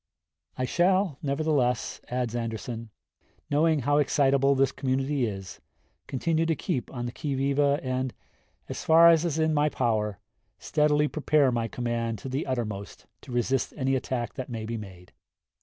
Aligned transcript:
"I 0.57 0.65
shall, 0.65 1.19
nevertheless," 1.21 2.01
adds 2.07 2.35
Anderson, 2.35 2.89
"knowing 3.51 3.81
how 3.81 3.99
excitable 3.99 4.55
this 4.55 4.71
community 4.71 5.27
is, 5.27 5.61
continue 6.07 6.47
to 6.47 6.55
keep 6.55 6.91
on 6.91 7.05
the 7.05 7.11
qui 7.11 7.35
vive 7.35 7.59
and, 7.59 8.11
as 8.67 8.83
far 8.83 9.09
as 9.09 9.25
is 9.25 9.37
in 9.37 9.53
my 9.53 9.69
power, 9.69 10.17
steadily 10.57 11.07
prepare 11.07 11.51
my 11.51 11.67
command 11.67 12.17
to 12.17 12.29
the 12.29 12.47
uttermost 12.47 13.05
to 13.21 13.31
resist 13.31 13.75
any 13.77 13.95
attack 13.95 14.33
that 14.33 14.49
may 14.49 14.65
be 14.65 14.75
made.... 14.75 15.11